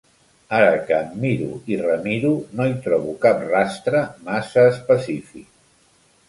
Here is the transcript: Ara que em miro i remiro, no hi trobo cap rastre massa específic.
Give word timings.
Ara 0.59 0.69
que 0.85 0.93
em 0.99 1.09
miro 1.25 1.49
i 1.73 1.77
remiro, 1.81 2.31
no 2.61 2.67
hi 2.71 2.73
trobo 2.87 3.13
cap 3.27 3.45
rastre 3.51 4.03
massa 4.31 4.65
específic. 4.73 5.47